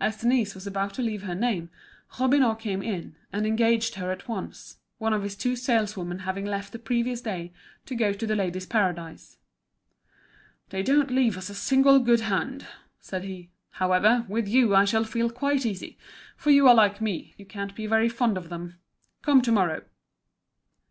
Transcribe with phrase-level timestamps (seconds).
[0.00, 1.68] As Denise was about to leave her name
[2.18, 6.72] Robineau came in, and engaged her at once, one of his two saleswomen having left
[6.72, 7.52] the previous day
[7.84, 9.36] to go to The Ladies' Paradise.
[10.70, 12.66] "They don't leave us a single good hand,"
[13.00, 13.50] said he.
[13.72, 15.98] "However, with you I shall feel quite easy,
[16.38, 18.76] for you are like me, you can't be very fond of them.
[19.20, 19.82] Come to morrow."